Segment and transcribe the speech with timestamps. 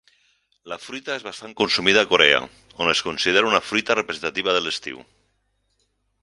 [0.71, 2.39] La fruita és bastant consumida a Corea,
[2.85, 5.07] on es considera una fruita representativa de l'estiu.